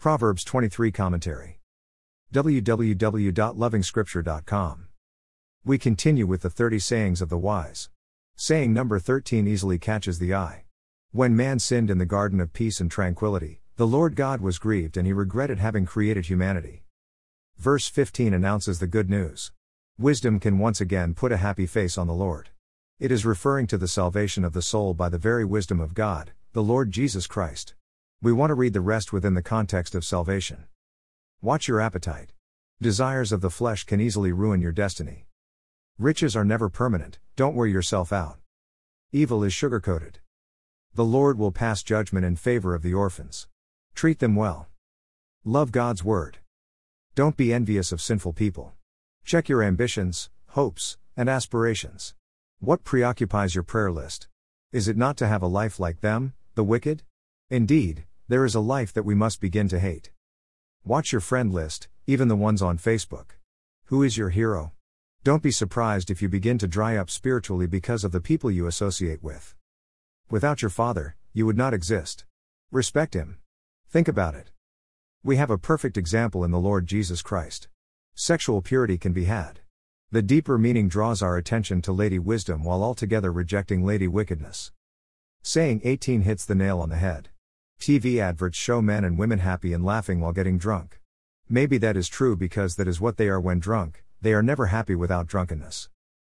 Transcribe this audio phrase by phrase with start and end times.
[0.00, 1.60] Proverbs 23 Commentary.
[2.32, 4.86] www.lovingscripture.com.
[5.62, 7.90] We continue with the 30 sayings of the wise.
[8.34, 10.64] Saying number 13 easily catches the eye.
[11.12, 14.96] When man sinned in the garden of peace and tranquility, the Lord God was grieved
[14.96, 16.84] and he regretted having created humanity.
[17.58, 19.52] Verse 15 announces the good news.
[19.98, 22.48] Wisdom can once again put a happy face on the Lord.
[22.98, 26.32] It is referring to the salvation of the soul by the very wisdom of God,
[26.54, 27.74] the Lord Jesus Christ.
[28.22, 30.64] We want to read the rest within the context of salvation.
[31.40, 32.34] Watch your appetite.
[32.78, 35.24] Desires of the flesh can easily ruin your destiny.
[35.98, 38.38] Riches are never permanent, don't wear yourself out.
[39.10, 40.18] Evil is sugar coated.
[40.92, 43.48] The Lord will pass judgment in favor of the orphans.
[43.94, 44.68] Treat them well.
[45.42, 46.40] Love God's word.
[47.14, 48.74] Don't be envious of sinful people.
[49.24, 52.14] Check your ambitions, hopes, and aspirations.
[52.58, 54.28] What preoccupies your prayer list?
[54.72, 57.02] Is it not to have a life like them, the wicked?
[57.48, 60.12] Indeed, there is a life that we must begin to hate.
[60.84, 63.30] Watch your friend list, even the ones on Facebook.
[63.86, 64.70] Who is your hero?
[65.24, 68.68] Don't be surprised if you begin to dry up spiritually because of the people you
[68.68, 69.56] associate with.
[70.30, 72.24] Without your father, you would not exist.
[72.70, 73.38] Respect him.
[73.88, 74.52] Think about it.
[75.24, 77.66] We have a perfect example in the Lord Jesus Christ.
[78.14, 79.58] Sexual purity can be had.
[80.12, 84.70] The deeper meaning draws our attention to Lady Wisdom while altogether rejecting Lady Wickedness.
[85.42, 87.30] Saying 18 hits the nail on the head.
[87.80, 91.00] TV adverts show men and women happy and laughing while getting drunk.
[91.48, 94.66] Maybe that is true because that is what they are when drunk, they are never
[94.66, 95.88] happy without drunkenness.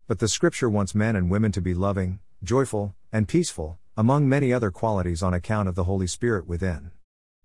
[0.07, 4.51] But the scripture wants men and women to be loving, joyful, and peaceful, among many
[4.51, 6.91] other qualities on account of the Holy Spirit within.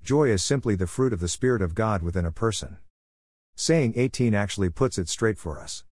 [0.02, 2.78] Joy is simply the fruit of the Spirit of God within a person.
[3.54, 5.84] Saying 18 actually puts it straight for us.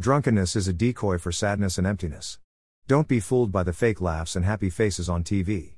[0.00, 2.38] Drunkenness is a decoy for sadness and emptiness.
[2.86, 5.77] Don't be fooled by the fake laughs and happy faces on TV.